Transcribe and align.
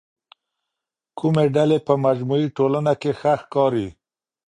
کومې 1.17 1.45
ډلې 1.55 1.77
په 1.87 1.93
مجموعي 2.05 2.47
ټولنه 2.57 2.93
کي 3.01 3.11
ښه 3.19 3.33
ښکاري؟ 3.41 3.87